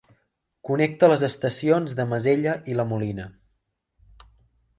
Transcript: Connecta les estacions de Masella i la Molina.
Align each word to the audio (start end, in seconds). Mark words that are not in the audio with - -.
Connecta 0.69 1.09
les 1.11 1.25
estacions 1.27 1.93
de 1.99 2.07
Masella 2.15 2.57
i 2.73 2.79
la 2.81 2.87
Molina. 2.95 3.29